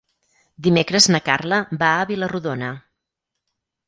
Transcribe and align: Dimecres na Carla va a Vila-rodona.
Dimecres 0.67 1.07
na 1.15 1.19
Carla 1.27 1.59
va 1.83 1.89
a 1.97 2.07
Vila-rodona. 2.13 2.71